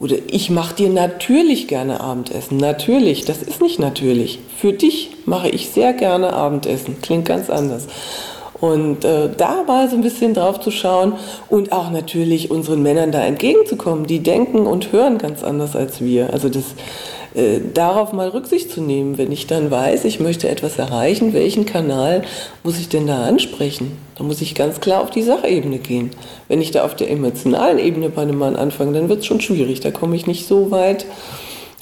[0.00, 2.56] Oder ich mache dir natürlich gerne Abendessen.
[2.56, 4.38] Natürlich, das ist nicht natürlich.
[4.56, 7.00] Für dich mache ich sehr gerne Abendessen.
[7.02, 7.88] Klingt ganz anders.
[8.60, 11.14] Und äh, da mal so ein bisschen drauf zu schauen
[11.48, 14.06] und auch natürlich unseren Männern da entgegenzukommen.
[14.06, 16.32] Die denken und hören ganz anders als wir.
[16.32, 16.64] Also das
[17.34, 21.66] äh, darauf mal Rücksicht zu nehmen, wenn ich dann weiß, ich möchte etwas erreichen, welchen
[21.66, 22.22] Kanal
[22.62, 23.96] muss ich denn da ansprechen?
[24.16, 26.10] Da muss ich ganz klar auf die Sachebene gehen.
[26.48, 29.40] Wenn ich da auf der emotionalen Ebene bei einem Mann anfange, dann wird es schon
[29.40, 31.06] schwierig, da komme ich nicht so weit.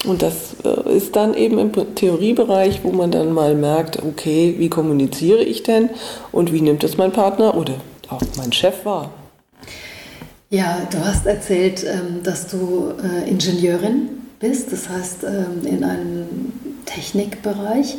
[0.05, 4.69] Und das äh, ist dann eben im Theoriebereich, wo man dann mal merkt, okay, wie
[4.69, 5.89] kommuniziere ich denn
[6.31, 7.73] und wie nimmt es mein Partner oder
[8.09, 9.09] auch mein Chef wahr?
[10.49, 16.27] Ja, du hast erzählt, ähm, dass du äh, Ingenieurin bist, das heißt ähm, in einem
[16.85, 17.97] Technikbereich.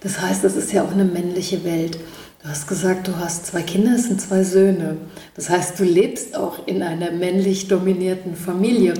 [0.00, 1.98] Das heißt, das ist ja auch eine männliche Welt.
[2.42, 4.96] Du hast gesagt, du hast zwei Kinder, es sind zwei Söhne.
[5.34, 8.94] Das heißt, du lebst auch in einer männlich dominierten Familie.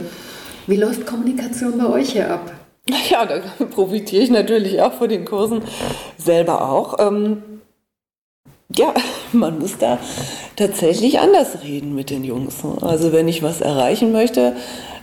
[0.67, 2.53] Wie läuft Kommunikation bei euch hier ab?
[3.11, 5.63] Ja, da profitiere ich natürlich auch von den Kursen
[6.17, 6.99] selber auch.
[6.99, 7.43] Ähm,
[8.75, 8.95] ja,
[9.33, 9.99] man muss da
[10.57, 12.57] tatsächlich anders reden mit den Jungs.
[12.81, 14.57] Also wenn ich was erreichen möchte,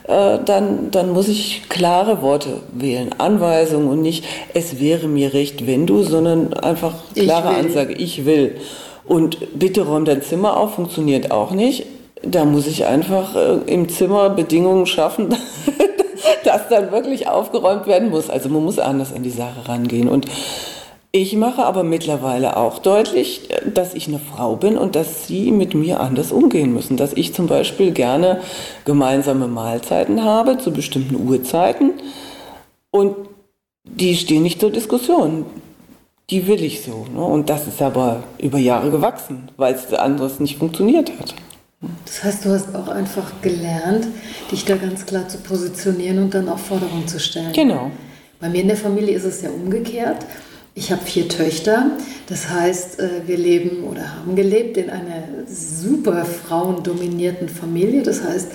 [0.08, 5.65] äh, dann, dann muss ich klare Worte wählen, Anweisungen und nicht, es wäre mir recht,
[5.65, 8.56] wenn du, sondern einfach klare ich Ansage, ich will.
[9.06, 11.86] Und bitte räum dein Zimmer auf, funktioniert auch nicht.
[12.24, 15.30] Da muss ich einfach äh, im Zimmer Bedingungen schaffen,
[16.44, 18.30] dass dann wirklich aufgeräumt werden muss.
[18.30, 20.08] Also man muss anders an die Sache rangehen.
[20.08, 20.28] Und
[21.15, 25.73] ich mache aber mittlerweile auch deutlich, dass ich eine Frau bin und dass sie mit
[25.73, 26.97] mir anders umgehen müssen.
[26.97, 28.41] Dass ich zum Beispiel gerne
[28.84, 31.93] gemeinsame Mahlzeiten habe zu bestimmten Uhrzeiten
[32.91, 33.15] und
[33.86, 35.45] die stehen nicht zur Diskussion.
[36.30, 37.06] Die will ich so.
[37.13, 37.23] Ne?
[37.23, 41.34] Und das ist aber über Jahre gewachsen, weil es anderes nicht funktioniert hat.
[42.04, 44.08] Das heißt, du hast auch einfach gelernt,
[44.51, 47.54] dich da ganz klar zu positionieren und dann auch Forderungen zu stellen.
[47.54, 47.89] Genau.
[48.41, 50.17] Bei mir in der Familie ist es ja umgekehrt.
[50.77, 51.91] Ich habe vier Töchter,
[52.27, 58.03] das heißt, äh, wir leben oder haben gelebt in einer super frauendominierten Familie.
[58.03, 58.49] Das heißt,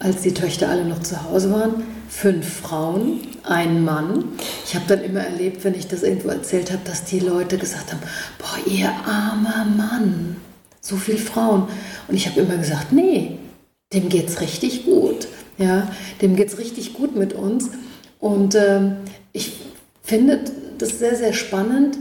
[0.00, 4.24] als die Töchter alle noch zu Hause waren, fünf Frauen, ein Mann.
[4.66, 7.92] Ich habe dann immer erlebt, wenn ich das irgendwo erzählt habe, dass die Leute gesagt
[7.92, 8.02] haben,
[8.38, 10.36] boah, ihr armer Mann.
[10.80, 11.68] so viele Frauen.
[12.08, 13.38] Und ich habe immer gesagt, nee,
[13.92, 15.28] dem geht es richtig gut.
[15.56, 15.86] Ja,
[16.20, 17.70] dem geht es richtig gut mit uns.
[18.18, 18.96] Und ähm,
[19.32, 19.52] ich
[20.02, 20.40] finde
[20.82, 21.98] das sehr, sehr spannend,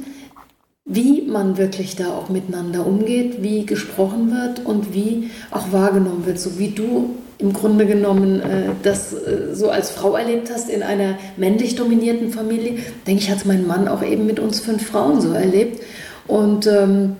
[0.85, 6.39] wie man wirklich da auch miteinander umgeht, wie gesprochen wird und wie auch wahrgenommen wird,
[6.39, 10.83] so wie du im Grunde genommen äh, das äh, so als Frau erlebt hast in
[10.83, 14.85] einer männlich dominierten Familie, denke ich, hat es mein Mann auch eben mit uns fünf
[14.85, 15.81] Frauen so erlebt.
[16.27, 17.15] Und ähm,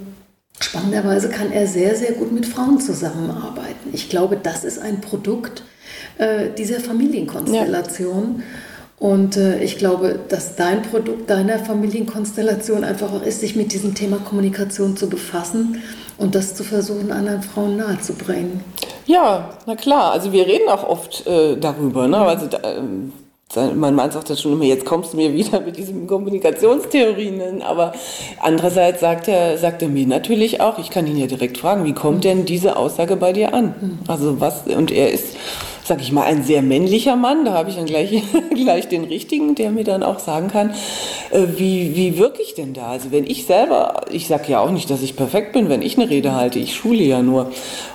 [0.60, 3.89] spannenderweise kann er sehr, sehr gut mit Frauen zusammenarbeiten.
[3.93, 5.63] Ich glaube, das ist ein Produkt
[6.17, 8.36] äh, dieser Familienkonstellation.
[8.39, 8.43] Ja.
[8.99, 13.95] Und äh, ich glaube, dass dein Produkt deiner Familienkonstellation einfach auch ist, sich mit diesem
[13.95, 15.81] Thema Kommunikation zu befassen
[16.17, 18.62] und das zu versuchen, anderen Frauen nahezubringen.
[19.05, 20.12] Ja, na klar.
[20.12, 22.09] Also wir reden auch oft äh, darüber.
[22.09, 22.17] Ne?
[22.17, 25.77] Also da, äh, mein Mann sagt das schon immer, jetzt kommst du mir wieder mit
[25.77, 27.62] diesen Kommunikationstheorien.
[27.62, 27.93] Aber
[28.41, 31.93] andererseits sagt er, sagt er mir natürlich auch, ich kann ihn ja direkt fragen, wie
[31.93, 33.73] kommt denn diese Aussage bei dir an?
[33.79, 33.99] Mhm.
[34.07, 35.38] Also was, und er ist
[35.89, 37.43] sag ich mal, ein sehr männlicher Mann.
[37.43, 38.23] Da habe ich dann gleich,
[38.54, 40.69] gleich den richtigen, der mir dann auch sagen kann,
[41.32, 42.91] äh, wie, wie wirke ich denn da?
[42.91, 45.97] Also wenn ich selber, ich sage ja auch nicht, dass ich perfekt bin, wenn ich
[45.97, 47.52] eine Rede halte, ich schule ja nur.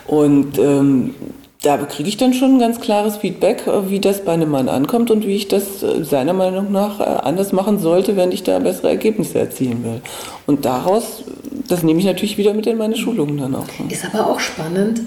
[0.06, 1.14] Und ähm,
[1.62, 4.68] da kriege ich dann schon ein ganz klares Feedback, äh, wie das bei einem Mann
[4.68, 8.58] ankommt und wie ich das äh, seiner Meinung nach anders machen sollte, wenn ich da
[8.58, 10.00] bessere Ergebnisse erzielen will.
[10.46, 11.22] Und daraus,
[11.68, 13.66] das nehme ich natürlich wieder mit in meine Schulungen dann auch.
[13.88, 15.00] Ist aber auch spannend,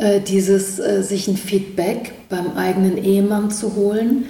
[0.00, 4.24] äh, dieses äh, sich ein Feedback beim eigenen Ehemann zu holen.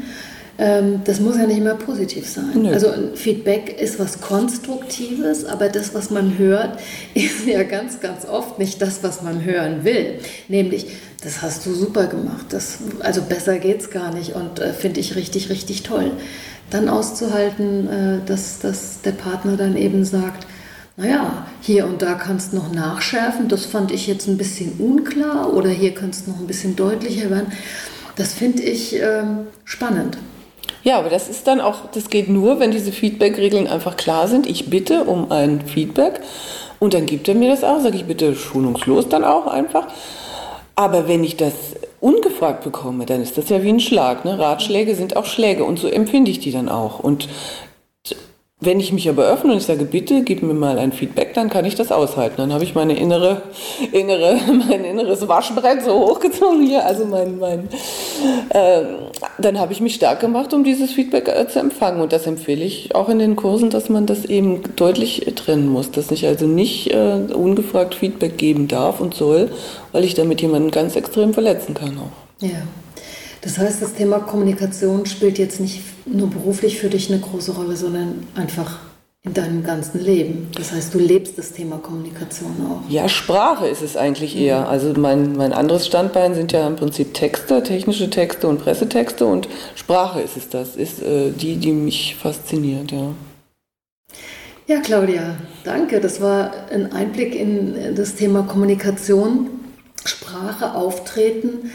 [0.58, 2.50] Ähm, das muss ja nicht immer positiv sein.
[2.54, 2.72] Nö.
[2.72, 6.78] Also ein Feedback ist was Konstruktives, aber das, was man hört,
[7.14, 10.18] ist ja ganz, ganz oft nicht das, was man hören will.
[10.48, 10.86] Nämlich,
[11.22, 15.14] das hast du super gemacht, das, also besser geht's gar nicht und äh, finde ich
[15.14, 16.10] richtig, richtig toll.
[16.70, 20.46] Dann auszuhalten, äh, dass, dass der Partner dann eben sagt,
[21.00, 25.52] naja, hier und da kannst du noch nachschärfen, das fand ich jetzt ein bisschen unklar
[25.54, 27.52] oder hier kannst du noch ein bisschen deutlicher werden.
[28.16, 30.18] Das finde ich ähm, spannend.
[30.82, 34.46] Ja, aber das ist dann auch, das geht nur, wenn diese Feedback-Regeln einfach klar sind.
[34.46, 36.20] Ich bitte um ein Feedback
[36.80, 39.86] und dann gibt er mir das auch, sage ich bitte schonungslos dann auch einfach.
[40.76, 41.54] Aber wenn ich das
[42.00, 44.26] ungefragt bekomme, dann ist das ja wie ein Schlag.
[44.26, 44.38] Ne?
[44.38, 46.98] Ratschläge sind auch Schläge und so empfinde ich die dann auch.
[46.98, 47.28] Und
[48.62, 51.48] wenn ich mich aber öffne und ich sage, bitte gib mir mal ein Feedback, dann
[51.48, 52.34] kann ich das aushalten.
[52.36, 53.40] Dann habe ich meine innere,
[53.90, 57.68] innere, mein inneres Waschbrett so hochgezogen hier, also mein, mein,
[58.50, 58.82] äh,
[59.38, 62.02] dann habe ich mich stark gemacht, um dieses Feedback äh, zu empfangen.
[62.02, 65.90] Und das empfehle ich auch in den Kursen, dass man das eben deutlich trennen muss,
[65.90, 69.50] dass ich also nicht äh, ungefragt Feedback geben darf und soll,
[69.92, 72.46] weil ich damit jemanden ganz extrem verletzen kann auch.
[72.46, 72.62] Ja.
[73.42, 77.76] Das heißt, das Thema Kommunikation spielt jetzt nicht nur beruflich für dich eine große Rolle,
[77.76, 78.80] sondern einfach
[79.22, 80.48] in deinem ganzen Leben.
[80.54, 82.90] Das heißt, du lebst das Thema Kommunikation auch.
[82.90, 84.68] Ja, Sprache ist es eigentlich eher.
[84.68, 89.48] Also mein, mein anderes Standbein sind ja im Prinzip Texte, technische Texte und Pressetexte und
[89.74, 93.12] Sprache ist es das, ist äh, die, die mich fasziniert, ja.
[94.66, 96.00] Ja, Claudia, danke.
[96.00, 99.50] Das war ein Einblick in das Thema Kommunikation,
[100.04, 101.70] Sprache, Auftreten.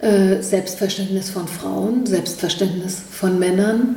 [0.00, 3.96] Äh, Selbstverständnis von Frauen, Selbstverständnis von Männern,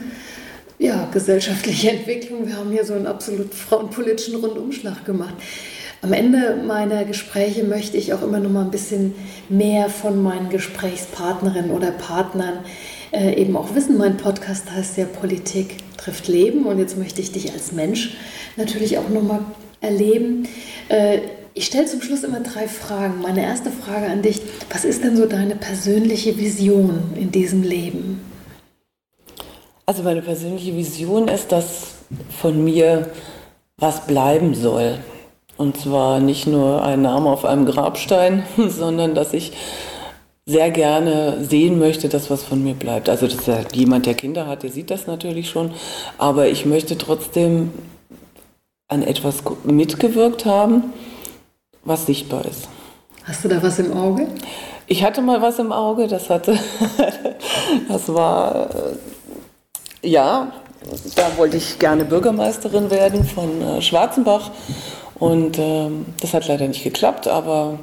[0.78, 2.48] ja, gesellschaftliche Entwicklung.
[2.48, 5.34] Wir haben hier so einen absolut frauenpolitischen Rundumschlag gemacht.
[6.02, 9.14] Am Ende meiner Gespräche möchte ich auch immer noch mal ein bisschen
[9.50, 12.60] mehr von meinen Gesprächspartnerinnen oder Partnern
[13.12, 13.98] äh, eben auch wissen.
[13.98, 18.16] Mein Podcast heißt ja Politik trifft Leben und jetzt möchte ich dich als Mensch
[18.56, 19.42] natürlich auch noch mal
[19.82, 20.48] erleben.
[20.88, 21.20] Äh,
[21.60, 23.22] ich stelle zum Schluss immer drei Fragen.
[23.22, 24.40] Meine erste Frage an dich,
[24.72, 28.22] was ist denn so deine persönliche Vision in diesem Leben?
[29.86, 31.96] Also meine persönliche Vision ist, dass
[32.40, 33.10] von mir
[33.76, 35.00] was bleiben soll.
[35.58, 39.52] Und zwar nicht nur ein Name auf einem Grabstein, sondern dass ich
[40.46, 43.10] sehr gerne sehen möchte, dass was von mir bleibt.
[43.10, 45.72] Also dass jemand, der Kinder hat, der sieht das natürlich schon,
[46.18, 47.74] aber ich möchte trotzdem
[48.88, 50.94] an etwas mitgewirkt haben,
[51.90, 52.70] was sichtbar ist.
[53.26, 54.28] Hast du da was im Auge?
[54.88, 56.58] Ich hatte mal was im Auge, das hatte,
[57.90, 58.70] das war,
[60.02, 60.54] äh, ja,
[61.16, 64.52] da wollte ich gerne Bürgermeisterin werden von äh, Schwarzenbach
[65.16, 67.80] und ähm, das hat leider nicht geklappt, aber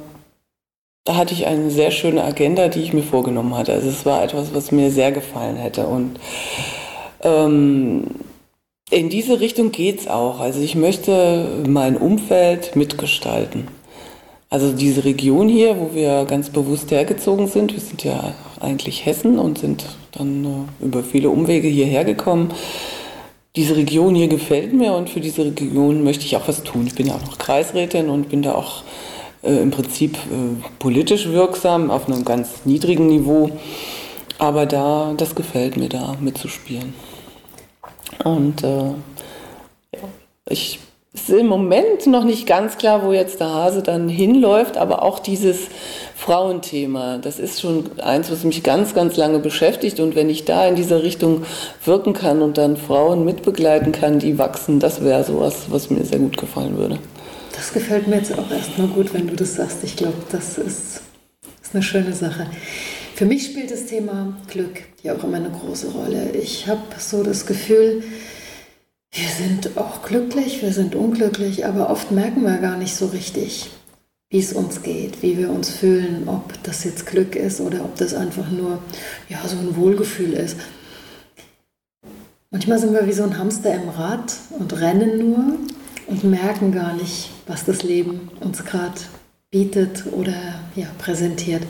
[1.05, 3.71] da hatte ich eine sehr schöne Agenda, die ich mir vorgenommen hatte.
[3.71, 6.19] Also es war etwas, was mir sehr gefallen hätte und
[7.21, 8.07] ähm,
[8.89, 10.39] in diese Richtung geht es auch.
[10.39, 13.67] Also ich möchte mein Umfeld mitgestalten.
[14.49, 19.39] Also diese Region hier, wo wir ganz bewusst hergezogen sind, wir sind ja eigentlich Hessen
[19.39, 20.45] und sind dann
[20.81, 22.53] äh, über viele Umwege hierher gekommen.
[23.57, 26.87] Diese Region hier gefällt mir und für diese Region möchte ich auch was tun.
[26.87, 28.83] Ich bin ja auch noch Kreisrätin und bin da auch
[29.43, 33.49] äh, im Prinzip äh, politisch wirksam auf einem ganz niedrigen Niveau.
[34.37, 36.93] Aber da, das gefällt mir da mitzuspielen.
[38.23, 38.91] Und äh,
[39.93, 39.99] ja,
[40.47, 40.79] ich
[41.17, 45.19] ist im Moment noch nicht ganz klar, wo jetzt der Hase dann hinläuft, aber auch
[45.19, 45.67] dieses
[46.15, 49.99] Frauenthema, das ist schon eins, was mich ganz, ganz lange beschäftigt.
[49.99, 51.43] Und wenn ich da in dieser Richtung
[51.83, 56.19] wirken kann und dann Frauen mitbegleiten kann, die wachsen, das wäre sowas, was mir sehr
[56.19, 56.99] gut gefallen würde.
[57.55, 59.77] Das gefällt mir jetzt auch erstmal gut, wenn du das sagst.
[59.83, 61.01] Ich glaube, das ist,
[61.61, 62.47] ist eine schöne Sache.
[63.15, 66.29] Für mich spielt das Thema Glück ja auch immer eine große Rolle.
[66.33, 68.03] Ich habe so das Gefühl,
[69.11, 73.69] wir sind auch glücklich, wir sind unglücklich, aber oft merken wir gar nicht so richtig,
[74.29, 77.95] wie es uns geht, wie wir uns fühlen, ob das jetzt Glück ist oder ob
[77.95, 78.79] das einfach nur
[79.29, 80.57] ja, so ein Wohlgefühl ist.
[82.51, 85.57] Manchmal sind wir wie so ein Hamster im Rad und rennen nur
[86.07, 88.99] und merken gar nicht, was das Leben uns gerade
[89.51, 91.63] bietet oder ja, präsentiert.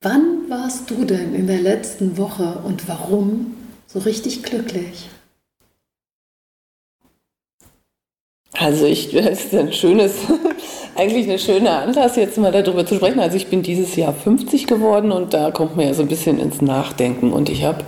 [0.00, 3.56] Wann warst du denn in der letzten Woche und warum
[3.86, 5.08] so richtig glücklich?
[8.54, 10.14] Also ich, das ist ein schönes,
[10.96, 13.20] eigentlich eine schöne Anlass, jetzt mal darüber zu sprechen.
[13.20, 16.38] Also ich bin dieses Jahr 50 geworden und da kommt mir ja so ein bisschen
[16.38, 17.32] ins Nachdenken.
[17.32, 17.84] Und ich habe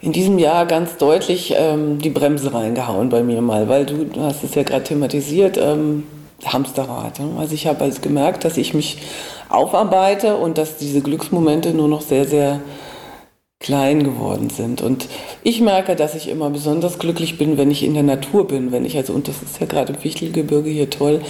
[0.00, 4.42] in diesem Jahr ganz deutlich ähm, die Bremse reingehauen bei mir mal, weil du, hast
[4.42, 6.04] es ja gerade thematisiert, ähm,
[6.44, 7.20] Hamsterrad.
[7.20, 7.30] Ne?
[7.38, 8.98] Also ich habe also gemerkt, dass ich mich
[9.48, 12.60] aufarbeite und dass diese Glücksmomente nur noch sehr, sehr
[13.62, 14.82] klein geworden sind.
[14.82, 15.08] Und
[15.42, 18.84] ich merke, dass ich immer besonders glücklich bin, wenn ich in der Natur bin, wenn
[18.84, 21.22] ich also, und das ist ja gerade im Wichtelgebirge hier toll,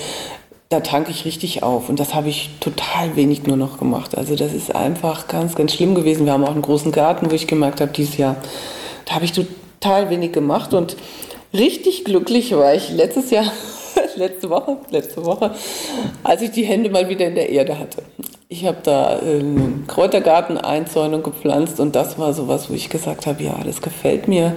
[0.70, 1.88] da tanke ich richtig auf.
[1.88, 4.16] Und das habe ich total wenig nur noch gemacht.
[4.16, 6.24] Also das ist einfach ganz, ganz schlimm gewesen.
[6.24, 8.36] Wir haben auch einen großen Garten, wo ich gemerkt habe, dieses Jahr,
[9.04, 10.72] da habe ich total wenig gemacht.
[10.72, 10.96] Und
[11.52, 13.52] richtig glücklich war ich letztes Jahr,
[14.16, 15.52] letzte Woche, letzte Woche,
[16.22, 18.02] als ich die Hände mal wieder in der Erde hatte.
[18.48, 23.42] Ich habe da einen Kräutergarten Einzäunung gepflanzt und das war sowas, wo ich gesagt habe,
[23.42, 24.56] ja, das gefällt mir,